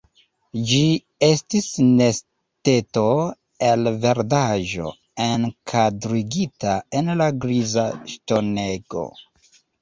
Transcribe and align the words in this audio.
Ĝi 0.69 0.77
estis 1.25 1.65
nesteto 1.99 3.03
el 3.67 3.89
verdaĵo, 4.05 4.93
enkadrigita 5.27 6.73
en 7.01 7.13
la 7.21 7.29
griza 7.45 7.85
ŝtonego. 8.15 9.07